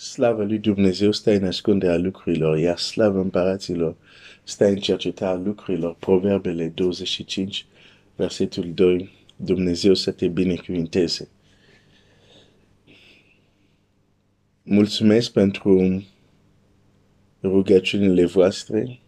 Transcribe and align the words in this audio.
Slavă 0.00 0.44
lui 0.44 0.58
Dumnezeu 0.58 1.12
stă 1.12 1.30
în 1.30 1.44
ascunderea 1.44 1.96
lucrurilor, 1.96 2.58
iar 2.58 2.78
slavă 2.78 3.20
împăraților 3.20 3.96
stă 4.42 4.66
în 4.66 4.76
cercetarea 4.76 5.40
lucrurilor. 5.44 5.94
Proverbele 5.94 6.66
25, 6.68 7.66
versetul 8.16 8.72
2. 8.74 9.10
Dumnezeu 9.36 9.94
să 9.94 10.10
te 10.10 10.28
binecuvinteze. 10.28 11.28
Mulțumesc 14.62 15.32
pentru 15.32 16.04
rugăciunile 17.42 18.24
voastre. 18.24 18.98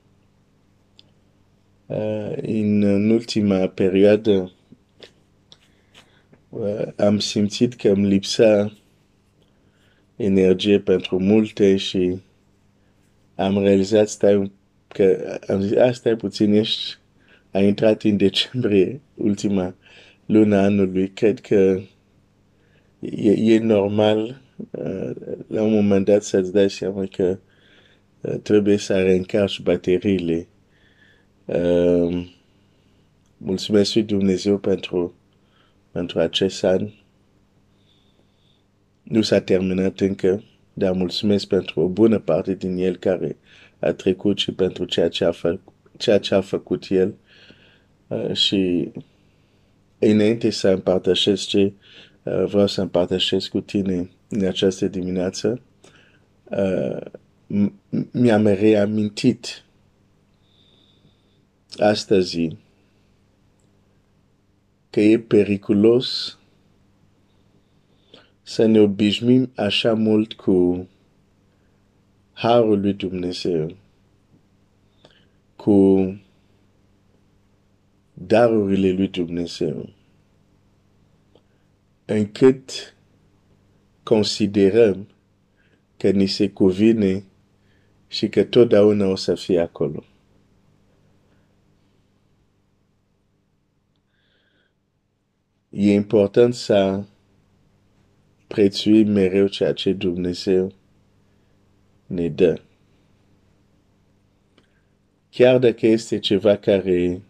Uh, 1.86 2.32
în 2.42 3.10
ultima 3.10 3.66
perioadă 3.66 4.52
uh, 6.48 6.86
am 6.96 7.18
simțit 7.18 7.74
că 7.74 7.88
îmi 7.88 8.06
lipsa 8.06 8.72
energie 10.22 10.80
pentru 10.80 11.18
multe 11.18 11.76
și 11.76 12.20
am 13.34 13.58
realizat 13.58 14.08
stai, 14.08 14.52
că 14.88 15.38
am 15.48 15.60
zis, 15.60 15.76
a, 15.76 15.92
stai 15.92 16.16
puțin, 16.16 16.52
ești, 16.52 16.98
a 17.50 17.58
intrat 17.58 18.02
în 18.02 18.16
decembrie, 18.16 19.00
ultima 19.14 19.74
luna 20.26 20.62
anului, 20.62 21.08
cred 21.08 21.40
că 21.40 21.80
e, 23.00 23.54
e 23.54 23.58
normal 23.58 24.40
uh, 24.70 25.10
la 25.46 25.62
un 25.62 25.72
moment 25.72 26.04
dat 26.04 26.22
să-ți 26.22 26.52
dai 26.52 26.70
seama 26.70 27.06
că 27.06 27.38
uh, 28.20 28.34
trebuie 28.42 28.76
să 28.76 29.02
reîncarci 29.02 29.60
bateriile. 29.60 30.46
Uh, 31.44 32.26
mulțumesc 33.36 33.94
lui 33.94 34.02
Dumnezeu 34.02 34.58
pentru, 34.58 35.14
pentru 35.92 36.18
acest 36.18 36.64
an 36.64 36.88
nu 39.12 39.22
s-a 39.22 39.40
terminat 39.40 40.00
încă, 40.00 40.42
dar 40.72 40.92
mulțumesc 40.92 41.46
pentru 41.46 41.80
o 41.80 41.88
bună 41.88 42.18
parte 42.18 42.54
din 42.54 42.76
el 42.76 42.96
care 42.96 43.36
a 43.78 43.92
trecut 43.92 44.38
și 44.38 44.52
pentru 44.52 44.84
ceea 44.84 45.08
ce 45.08 45.24
a, 45.24 45.32
fă, 45.32 45.58
ceea 45.96 46.18
ce 46.18 46.34
a 46.34 46.40
făcut 46.40 46.86
el. 46.88 47.14
Uh, 48.06 48.32
și 48.32 48.90
înainte 49.98 50.50
să 50.50 50.68
împărtășesc 50.68 51.46
ce 51.46 51.72
uh, 52.22 52.44
vreau 52.46 52.66
să 52.66 52.80
împărtășesc 52.80 53.48
cu 53.48 53.60
tine 53.60 54.10
în 54.28 54.44
această 54.44 54.86
dimineață, 54.88 55.60
uh, 56.44 56.96
mi-am 58.10 58.46
reamintit 58.46 59.64
astăzi 61.76 62.56
că 64.90 65.00
e 65.00 65.18
periculos 65.18 66.38
să 68.42 68.66
ne 68.66 68.80
obișnuim 68.80 69.52
așa 69.56 69.94
mult 69.94 70.32
cu 70.32 70.88
harul 72.32 72.80
lui 72.80 72.92
Dumnezeu, 72.92 73.76
cu 75.56 76.06
darurile 78.12 78.90
lui 78.90 79.08
Dumnezeu, 79.08 79.88
încât 82.04 82.94
considerăm 84.02 85.08
că 85.96 86.10
ni 86.10 86.26
se 86.26 86.50
cuvine 86.50 87.24
și 88.06 88.28
că 88.28 88.44
totdeauna 88.44 89.06
o 89.06 89.16
să 89.16 89.34
fie 89.34 89.60
acolo. 89.60 90.04
E 95.68 95.92
important 95.92 96.54
să 96.54 97.04
prețui 98.52 99.04
mereu 99.04 99.46
ceea 99.46 99.72
ce 99.72 99.92
Dumnezeu 99.92 100.72
ne 102.06 102.28
dă. 102.28 102.60
Chiar 105.30 105.58
dacă 105.58 105.86
este 105.86 106.18
ceva 106.18 106.56
care 106.56 107.22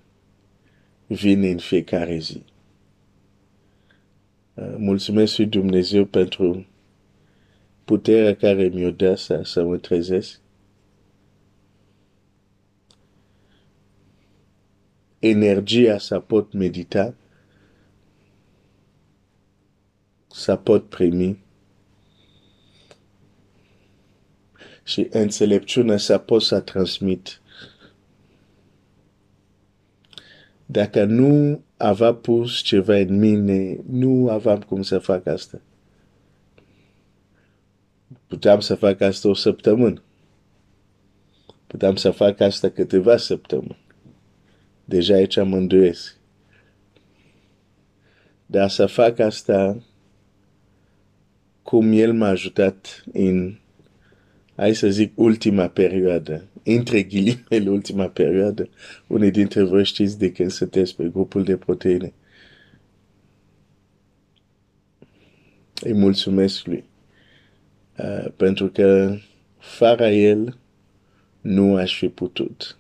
vine 1.07 1.51
în 1.51 1.59
fiecare 1.59 2.19
zi. 2.19 2.43
Uh, 4.55 4.75
mulțumesc 4.77 5.37
lui 5.37 5.47
Dumnezeu 5.47 6.05
pentru 6.05 6.67
puterea 7.85 8.35
care 8.35 8.69
mi-o 8.69 8.91
dă 8.91 9.15
să, 9.15 9.41
să 9.45 9.65
mă 9.65 9.77
trezesc. 9.77 10.41
Energia 15.19 15.99
să 15.99 16.19
pot 16.19 16.53
medita 16.53 17.15
să 20.33 20.57
pot 20.57 20.89
primi 20.89 21.43
și 24.83 25.07
înțelepciunea 25.11 25.97
să 25.97 26.19
pot 26.19 26.43
să 26.43 26.61
transmit. 26.61 27.41
Dacă 30.67 31.05
nu 31.05 31.63
avea 31.77 32.15
pus 32.15 32.61
ceva 32.61 32.97
în 32.97 33.19
mine, 33.19 33.79
nu 33.87 34.29
aveam 34.29 34.61
cum 34.61 34.83
să 34.83 34.99
fac 34.99 35.27
asta. 35.27 35.61
Puteam 38.27 38.61
să 38.61 38.75
fac 38.75 39.01
asta 39.01 39.29
o 39.29 39.35
săptămână. 39.35 40.03
Puteam 41.67 41.97
să 41.97 42.11
fac 42.11 42.41
asta 42.41 42.69
câteva 42.69 43.17
săptămâni. 43.17 43.79
Deja 44.85 45.15
aici 45.15 45.37
mă 45.37 45.57
îndoiesc. 45.57 46.17
Dar 48.47 48.69
să 48.69 48.87
fac 48.87 49.19
asta 49.19 49.83
cum 51.63 51.93
El 51.93 52.13
m-a 52.13 52.29
ajutat 52.29 53.05
în, 53.13 53.59
hai 54.57 54.75
să 54.75 54.89
zic, 54.89 55.13
ultima 55.15 55.69
perioadă, 55.69 56.45
între 56.63 57.03
ghilimele 57.03 57.71
ultima 57.79 58.09
perioadă, 58.09 58.69
unii 59.07 59.31
dintre 59.31 59.63
voi 59.63 59.85
știți 59.85 60.19
de 60.19 60.33
când 60.33 60.51
sunteți 60.51 60.97
pe 60.97 61.09
grupul 61.13 61.45
de 61.45 61.57
proteine. 61.57 62.13
Îi 65.81 65.93
mulțumesc 65.93 66.67
lui. 66.67 66.85
Uh, 67.99 68.31
pentru 68.37 68.69
că 68.69 69.17
fără 69.59 70.09
el 70.09 70.59
nu 71.41 71.77
aș 71.77 71.99
fi 71.99 72.09
putut. 72.09 72.77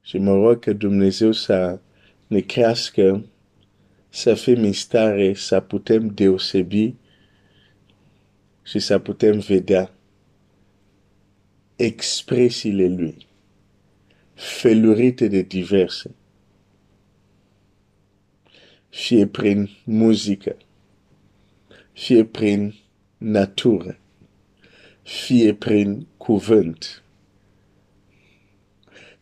Și 0.00 0.18
mă 0.18 0.34
rog 0.34 0.58
că 0.58 0.72
Dumnezeu 0.72 1.32
să 1.32 1.80
ne 2.26 2.40
crească 2.40 3.24
să 4.08 4.34
fim 4.34 4.62
în 4.62 4.72
stare 4.72 5.34
să 5.34 5.60
putem 5.60 6.08
deosebi 6.08 6.94
și 8.62 8.78
să 8.78 8.98
putem 8.98 9.38
vedea 9.38 9.94
expresiile 11.76 12.88
lui, 12.88 13.26
felurite 14.34 15.28
de 15.28 15.42
diverse, 15.42 16.14
fie 18.88 19.26
prin 19.26 19.70
muzică, 19.84 20.56
fie 21.92 22.24
prin 22.24 22.74
natură, 23.18 23.98
fie 25.02 25.54
prin 25.54 26.06
cuvânt, 26.16 27.03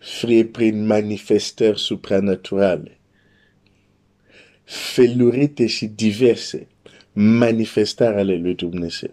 fie 0.02 0.44
prin 0.44 0.86
manifestări 0.86 1.78
supranaturale, 1.78 2.98
felurite 4.64 5.66
și 5.66 5.86
diverse 5.86 6.66
manifestări 7.12 8.16
ale 8.16 8.36
lui 8.36 8.54
Dumnezeu. 8.54 9.10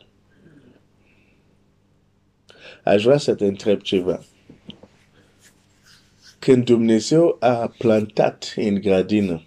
Aș 2.83 3.03
vrea 3.03 3.17
să 3.17 3.35
te 3.35 3.45
întreb 3.45 3.81
ceva. 3.81 4.23
Când 6.39 6.65
Dumnezeu 6.65 7.37
a 7.39 7.73
plantat 7.77 8.53
în 8.55 8.75
grădină 8.75 9.43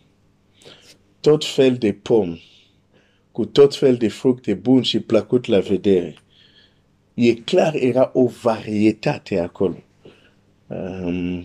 tot 1.20 1.44
fel 1.44 1.76
de 1.76 1.92
pom, 1.92 2.38
cu 3.32 3.44
tot 3.44 3.76
fel 3.76 3.96
de 3.96 4.08
fructe 4.08 4.54
buni 4.54 4.84
și 4.84 5.00
plăcut 5.00 5.46
la 5.46 5.60
vedere, 5.60 6.14
e 7.14 7.34
clar 7.34 7.74
era 7.74 8.10
o 8.14 8.26
varietate 8.26 9.38
acolo. 9.38 9.82
Um, 10.72 11.44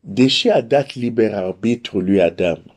deși 0.00 0.48
a 0.48 0.60
dat 0.60 0.94
liber 0.94 1.34
arbitru 1.34 2.00
lui 2.00 2.22
Adam, 2.22 2.76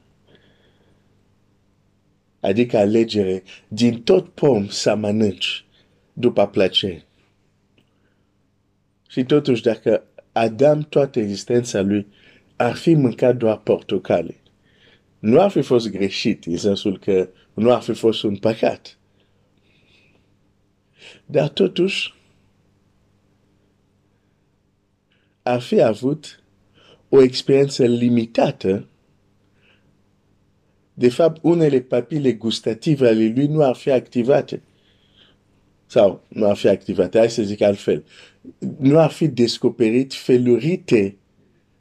adică 2.39 2.77
alegere, 2.77 3.43
din 3.67 4.03
tot 4.03 4.29
pom 4.29 4.67
să 4.67 4.95
mănânci 4.95 5.65
după 6.13 6.47
plăcere. 6.47 7.03
Și 9.07 9.23
totuși, 9.23 9.61
dacă 9.61 10.03
Adam, 10.31 10.81
toată 10.81 11.19
existența 11.19 11.81
lui, 11.81 12.07
ar 12.55 12.75
fi 12.75 12.93
mâncat 12.93 13.37
doar 13.37 13.57
portocale, 13.57 14.35
nu 15.19 15.41
ar 15.41 15.49
fi 15.49 15.61
fost 15.61 15.89
greșit, 15.89 16.45
în 16.45 16.57
sensul 16.57 16.99
că 16.99 17.29
nu 17.53 17.73
ar 17.73 17.81
fi 17.81 17.93
fost 17.93 18.23
un 18.23 18.35
păcat. 18.37 18.97
Dar 21.25 21.49
totuși, 21.49 22.13
ar 25.43 25.61
fi 25.61 25.81
avut 25.81 26.43
o 27.09 27.21
experiență 27.21 27.85
limitată, 27.85 28.87
de 30.93 31.09
fapt, 31.09 31.43
unele 31.43 31.79
papile 31.79 32.33
gustative 32.33 33.07
ale 33.07 33.33
lui 33.35 33.47
nu 33.47 33.63
ar 33.63 33.75
fi 33.75 33.91
activate. 33.91 34.61
Sau 35.85 36.23
nu 36.27 36.49
ar 36.49 36.55
fi 36.55 36.67
activate, 36.67 37.17
hai 37.17 37.29
să 37.29 37.43
zic 37.43 37.61
altfel. 37.61 38.03
Nu 38.77 38.99
ar 38.99 39.11
fi 39.11 39.27
descoperit 39.27 40.13
felurite 40.13 41.17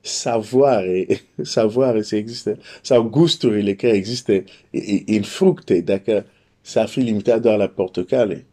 savoare, 0.01 1.07
savoare 1.43 2.03
să 2.03 2.17
existe, 2.17 2.59
sau 2.83 3.03
gusturile 3.03 3.75
care 3.75 3.93
există 3.93 4.45
în 5.07 5.23
fructe, 5.23 5.81
dacă 5.81 6.27
s-ar 6.61 6.89
fi 6.89 7.01
limitat 7.01 7.41
doar 7.41 7.57
la 7.57 7.67
portocale. 7.67 8.47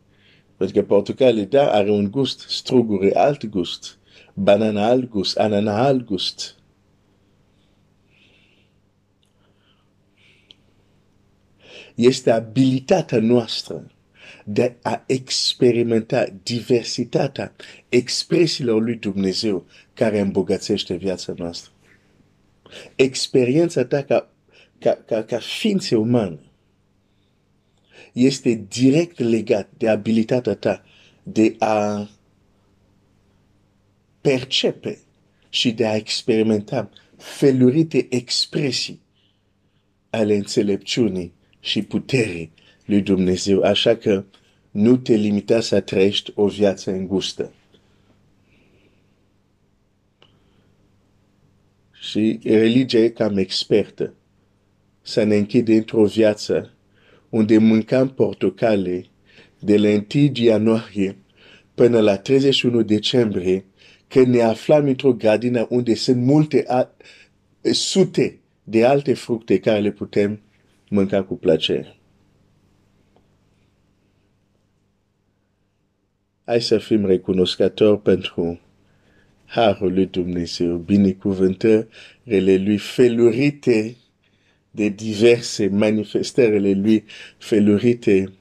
Pentru 0.60 0.80
că 0.80 0.86
portocale, 0.86 1.44
da, 1.44 1.72
are 1.72 1.92
un 1.92 2.12
gust, 2.12 2.40
strugure 2.40 3.16
alt 3.16 3.46
gust, 3.46 3.98
banana 4.34 4.86
alt 4.86 5.10
gust, 5.10 5.38
anana 5.38 5.84
alt 5.84 6.06
gust. 6.06 6.56
Este 11.96 12.32
abilitatea 12.32 13.20
noastră 13.20 13.92
de 14.46 14.76
a 14.82 15.04
experimenta 15.06 16.26
diversitatea 16.44 17.56
expresiilor 17.90 18.82
lui 18.82 18.96
Dumnezeu 18.96 19.66
care 19.94 20.20
îmbogățește 20.20 20.96
viața 20.96 21.34
noastră. 21.38 21.72
Experiența 22.96 23.86
ta 23.86 24.04
ca, 24.04 24.30
ca, 24.80 25.04
ca, 25.06 25.24
ca 25.24 25.38
ființe 25.38 25.96
umane 25.96 26.49
este 28.14 28.66
direct 28.68 29.20
legat 29.20 29.70
de 29.78 29.90
abilitatea 29.90 30.56
ta 30.56 30.84
de 31.24 31.56
a 31.60 32.10
percepe 34.22 35.00
și 35.50 35.72
de 35.72 35.88
a 35.88 35.96
experimenta 35.96 36.90
felurite 37.18 38.08
expresii 38.10 39.02
ale 40.10 40.36
înțelepciunii 40.36 41.34
și 41.60 41.82
puterii 41.82 42.52
lui 42.86 43.02
Dumnezeu. 43.02 43.62
Așa 43.62 43.96
că 43.96 44.24
nu 44.72 44.98
te 44.98 45.14
limita 45.14 45.60
să 45.60 45.80
trăiești 45.80 46.32
o 46.36 46.48
viață 46.48 46.92
îngustă. 46.92 47.54
Și 51.92 52.40
religia 52.44 52.98
e 52.98 53.10
cam 53.10 53.38
expertă 53.38 54.14
să 55.02 55.24
ne 55.24 55.36
închide 55.36 55.76
într-o 55.76 56.06
viață 56.06 56.74
unde 57.30 57.58
mâncam 57.58 58.10
portocale 58.10 59.06
de 59.60 59.78
la 59.78 59.90
1 59.90 60.04
ianuarie 60.34 61.18
până 61.74 62.00
la 62.00 62.18
31 62.18 62.82
decembrie, 62.82 63.66
când 64.08 64.28
ne 64.28 64.42
aflam 64.42 64.86
într-o 64.86 65.14
grădină 65.14 65.68
unde 65.70 65.94
sunt 65.94 66.24
multe 66.24 66.66
sute 67.72 68.40
de 68.64 68.86
alte 68.86 69.14
fructe 69.14 69.60
care 69.60 69.80
le 69.80 69.92
putem 69.92 70.42
mânca 70.90 71.24
cu 71.24 71.36
plăcere. 71.36 71.96
Hai 76.44 76.62
să 76.62 76.78
fim 76.78 77.06
recunoscători 77.06 78.02
pentru 78.02 78.60
harul 79.46 79.94
lui 79.94 80.06
Dumnezeu, 80.06 80.78
binecuvântările 80.78 82.58
lui 82.58 82.78
felurite 82.78 83.96
de 84.72 84.90
diverse 84.90 85.68
manifestările 85.68 86.72
lui 86.74 87.04
felurite 87.38 88.34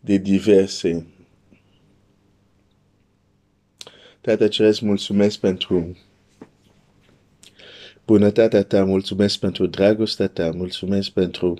de 0.00 0.16
diverse. 0.16 1.06
Tată 4.20 4.48
Ceresc, 4.48 4.80
mulțumesc 4.80 5.38
pentru 5.38 5.96
bunătatea 8.06 8.62
ta, 8.62 8.84
mulțumesc 8.84 9.38
pentru 9.38 9.66
dragostea 9.66 10.28
ta, 10.28 10.50
mulțumesc 10.50 11.10
pentru 11.10 11.58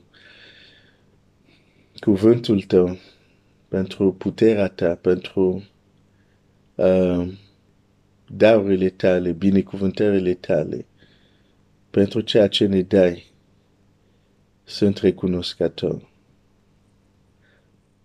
cuvântul 2.00 2.62
tău, 2.62 2.98
pentru 3.68 4.12
puterea 4.12 4.68
ta, 4.68 4.94
pentru 4.94 5.64
uh, 6.74 7.28
darurile 8.26 8.88
tale, 8.88 9.32
binecuvântările 9.32 10.34
tale, 10.34 10.86
pentru 11.90 12.20
ceea 12.20 12.48
ce 12.48 12.66
ne 12.66 12.82
dai. 12.82 13.32
Sunt 14.64 14.98
recunoscător. 14.98 16.08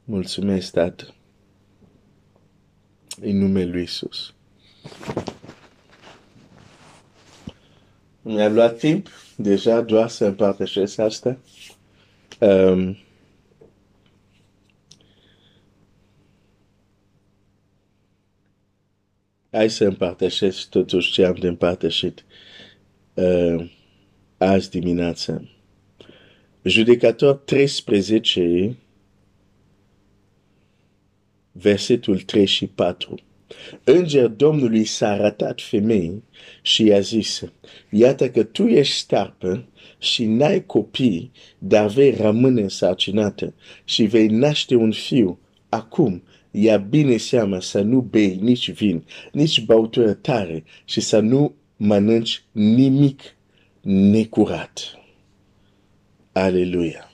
Mulțumesc, 0.04 0.72
Tată. 0.72 1.14
În 3.22 3.38
numele 3.38 3.72
Lui 3.72 3.84
Isus. 3.84 4.34
Mi-a 8.22 8.50
luat 8.50 8.78
timp 8.78 9.10
deja 9.36 9.82
doar 9.82 10.10
să 10.10 10.26
împărtășesc 10.26 11.00
asta. 11.00 11.38
Um, 12.40 12.98
hai 19.52 19.70
să 19.70 19.84
împărtășesc 19.84 20.70
totuși 20.70 21.12
ce 21.12 21.26
am 21.26 21.34
de 21.34 21.48
împărtășit 21.48 22.26
uh, 23.14 23.75
azi 24.38 24.70
dimineață. 24.70 25.50
Judecator 26.64 27.36
13, 27.36 28.76
versetul 31.52 32.20
3 32.20 32.46
și 32.46 32.68
4. 32.68 33.16
Înger 33.84 34.28
Domnului 34.28 34.86
s-a 34.86 35.12
arătat 35.12 35.62
femei 35.62 36.24
și 36.62 36.86
i-a 36.86 37.00
zis, 37.00 37.42
iată 37.90 38.30
că 38.30 38.44
tu 38.44 38.68
ești 38.68 38.96
starpă 38.96 39.68
și 40.00 40.26
n-ai 40.26 40.66
copii, 40.66 41.32
dar 41.58 41.88
vei 41.88 42.12
rămâne 42.12 42.62
însărcinată 42.62 43.54
și 43.84 44.04
vei 44.04 44.28
naște 44.28 44.76
un 44.76 44.92
fiu. 44.92 45.40
Acum, 45.70 46.24
ia 46.52 46.78
bine 46.78 47.18
seama 47.18 47.60
să 47.60 47.82
nu 47.82 48.02
bei 48.02 48.36
nici 48.42 48.72
vin, 48.72 49.04
nici 49.32 49.62
băutură 49.62 50.14
tare 50.14 50.64
și 50.86 51.02
să 51.02 51.20
nu 51.20 51.56
mănânci 51.78 52.44
nimic 52.52 53.35
necurat. 53.88 55.00
Aleluia! 56.32 57.12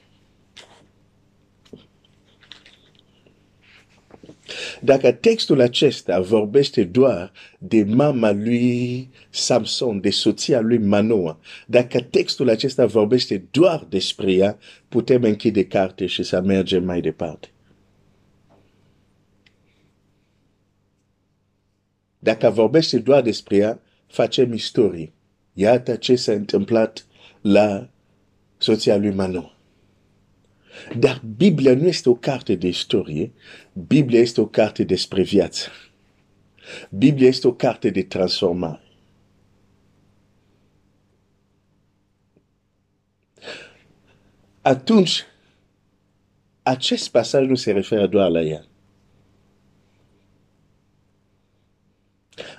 Dacă 4.82 5.12
textul 5.12 5.62
acesta 5.62 6.20
vorbește 6.20 6.84
doar 6.84 7.32
de 7.60 7.84
mama 7.84 8.32
lui 8.32 9.10
Samson, 9.30 10.02
de 10.02 10.10
soția 10.10 10.60
lui 10.60 10.78
Manoa, 10.78 11.40
dacă 11.68 12.02
textul 12.02 12.50
acesta 12.50 12.86
vorbește 12.86 13.48
doar 13.52 13.86
despre 13.90 14.32
ea, 14.32 14.58
putem 14.90 15.24
închide 15.24 15.66
carte 15.66 16.06
și 16.06 16.24
să 16.24 16.42
mergem 16.42 16.84
mai 16.84 17.02
departe. 17.02 17.50
Dacă 22.20 22.50
vorbește 22.50 23.00
doar 23.00 23.22
despre 23.22 23.56
ea, 23.56 23.80
facem 24.08 24.54
istorie. 24.54 25.12
Iată 25.62 25.96
ce 25.96 26.16
s-a 26.16 26.32
întâmplat 26.32 27.06
la 27.42 27.90
soția 28.58 28.98
lui 28.98 29.14
Manoa. 29.14 29.56
Dar 30.98 31.22
Biblia 31.38 31.76
nu 31.76 31.88
este 31.88 32.10
o 32.10 32.14
carte 32.16 32.56
de 32.56 32.68
istorie, 32.68 33.32
Biblia 33.88 34.20
este 34.20 34.42
o 34.42 34.46
carte 34.46 34.84
despre 34.84 35.22
viață. 35.22 35.70
Biblia 36.90 37.28
este 37.28 37.48
o 37.48 37.54
carte 37.54 37.90
de 37.90 38.04
transformare. 38.04 38.82
Atunci, 44.62 45.26
acest 46.64 47.10
pasaj 47.10 47.48
nu 47.48 47.56
se 47.56 47.72
referă 47.72 48.08
doar 48.08 48.30
la 48.30 48.42
ea. 48.42 48.66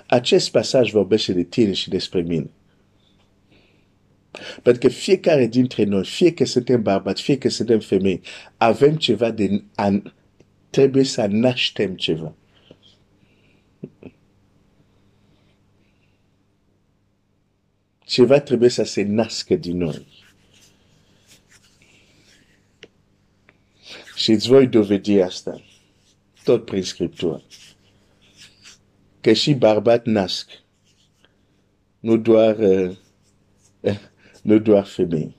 Acest 0.07 0.51
pasaj 0.51 0.91
vorbește 0.91 1.33
de 1.33 1.43
tine 1.43 1.73
și 1.73 1.89
despre 1.89 2.21
mine. 2.21 2.51
Pentru 4.63 4.89
că 4.89 4.95
fiecare 4.95 5.47
dintre 5.47 5.85
noi, 5.85 6.05
fie 6.05 6.33
că 6.33 6.45
suntem 6.45 6.83
bărbați, 6.83 7.23
fie 7.23 7.39
că 7.39 7.49
suntem 7.49 7.81
femei, 7.81 8.21
avem 8.57 8.97
ceva 8.97 9.31
de... 9.31 9.65
An, 9.75 10.13
trebuie 10.71 11.05
să 11.05 11.27
naștem 11.27 11.97
ceva. 11.97 12.35
Ceva 18.05 18.41
trebuie 18.41 18.69
să 18.69 18.83
se 18.83 19.03
nască 19.03 19.55
din 19.55 19.77
noi. 19.77 20.07
Și 24.17 24.31
îți 24.31 24.49
voi 24.49 24.67
dovedi 24.67 25.21
asta. 25.21 25.63
Tot 26.45 26.65
prin 26.65 26.83
Scriptură. 26.83 27.43
Că 29.21 29.33
și 29.33 29.55
bărbat 29.55 30.07
nasc. 30.07 30.51
Nu 32.01 32.17
doar 32.17 32.59
uh, 32.59 32.97
nu 34.43 34.59
doar 34.59 34.85
femei. 34.85 35.37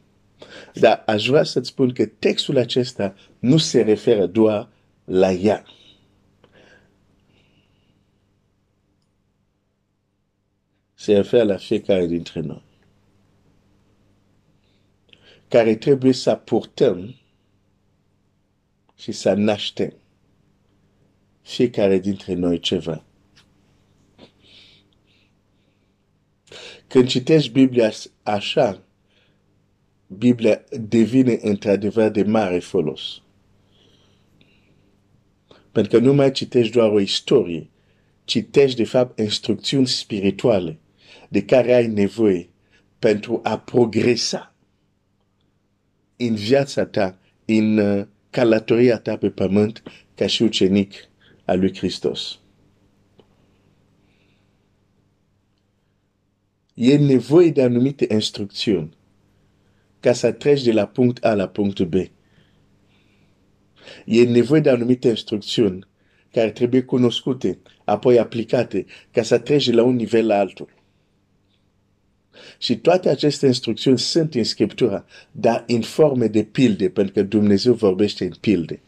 Dar 0.73 1.03
aș 1.05 1.27
vrea 1.27 1.43
să-ți 1.43 1.69
spun 1.69 1.93
că 1.93 2.05
textul 2.05 2.57
acesta 2.57 3.15
nu 3.39 3.57
se 3.57 3.81
referă 3.81 4.25
doar 4.25 4.69
la 5.05 5.31
ea. 5.31 5.65
se 11.03 11.13
referă 11.13 11.43
la 11.43 11.57
fiecare 11.57 12.05
dintre 12.05 12.39
noi. 12.39 12.63
Care 15.47 15.75
trebuie 15.75 16.13
să 16.13 16.35
purtăm 16.35 17.15
și 18.95 19.11
să 19.11 19.33
naștem 19.33 19.93
fiecare 21.41 21.99
dintre 21.99 22.33
noi 22.33 22.59
ceva. 22.59 23.03
Când 26.87 27.07
citești 27.07 27.51
Biblia 27.51 27.91
așa, 28.23 28.81
Biblia 30.17 30.63
devine 30.81 31.39
într-adevăr 31.41 32.09
de 32.09 32.23
mare 32.23 32.59
folos. 32.59 33.21
Pentru 35.71 35.97
că 35.97 36.05
nu 36.05 36.13
mai 36.13 36.31
citești 36.31 36.73
doar 36.73 36.91
o 36.91 36.99
istorie, 36.99 37.69
citești 38.23 38.77
de 38.77 38.83
fapt 38.83 39.19
instrucțiuni 39.19 39.87
spirituale 39.87 40.79
de 41.29 41.43
care 41.43 41.73
ai 41.73 41.87
nevoie 41.87 42.49
pentru 42.99 43.39
a 43.43 43.59
progresa 43.59 44.55
în 46.15 46.35
viața 46.35 46.85
ta, 46.85 47.19
în 47.45 47.77
uh, 47.77 48.05
călătoria 48.29 48.99
ta 48.99 49.17
pe 49.17 49.29
pământ 49.29 49.83
ca 50.15 50.27
și 50.27 50.43
ucenic 50.43 50.93
al 51.45 51.59
lui 51.59 51.77
Hristos. 51.77 52.39
E 56.73 56.97
nevoie 56.97 57.49
de 57.49 57.61
anumite 57.61 58.07
instrucțiuni 58.11 58.97
ca 60.03 60.13
să 60.13 60.31
treci 60.31 60.63
de 60.63 60.71
la 60.71 60.85
punct 60.85 61.25
A 61.25 61.33
la 61.33 61.47
punct 61.47 61.81
B. 61.81 61.93
E 64.05 64.23
nevoie 64.23 64.61
de 64.61 64.69
anumite 64.69 65.07
instrucțiuni 65.07 65.87
care 66.31 66.51
trebuie 66.51 66.81
cunoscute, 66.81 67.59
apoi 67.83 68.19
aplicate, 68.19 68.85
ca 69.11 69.23
să 69.23 69.37
treci 69.37 69.65
de 69.65 69.71
la 69.71 69.83
un 69.83 69.95
nivel 69.95 70.25
la 70.27 70.37
altul. 70.37 70.69
Și 72.57 72.77
toate 72.77 73.09
aceste 73.09 73.45
instrucțiuni 73.45 73.99
sunt 73.99 74.35
în 74.35 74.43
Scriptura, 74.43 75.05
dar 75.31 75.63
în 75.67 75.81
forme 75.81 76.27
de 76.27 76.43
pilde, 76.43 76.89
pentru 76.89 77.13
că 77.13 77.23
Dumnezeu 77.23 77.73
vorbește 77.73 78.23
în 78.23 78.33
pilde. 78.39 78.81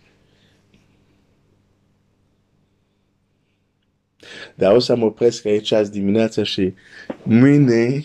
Dar 4.56 4.76
o 4.76 4.80
să 4.80 4.96
mă 4.96 5.06
opresc 5.06 5.46
aici 5.46 5.72
azi 5.72 5.92
dimineața 5.92 6.44
și 6.44 6.74
mâine 7.24 8.04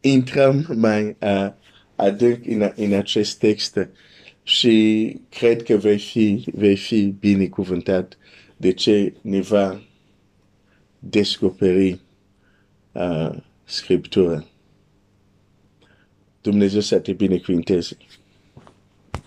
intrăm 0.00 0.66
mai 0.76 1.16
uh, 1.20 1.52
adânc 1.98 2.46
în, 2.46 2.72
în 2.74 2.92
acest 2.92 3.38
text 3.38 3.88
și 4.42 5.16
cred 5.28 5.62
că 5.62 5.76
vei 5.76 5.98
fi, 5.98 6.44
vei 6.52 6.76
fi 6.76 7.04
binecuvântat 7.20 8.18
de 8.56 8.72
ce 8.72 9.14
ne 9.20 9.40
va 9.40 9.82
descoperi 10.98 12.00
uh, 12.92 13.30
Scriptura. 13.64 14.46
Dumnezeu 16.40 16.80
să 16.80 16.98
te 16.98 17.12
binecuvinteze. 17.12 17.96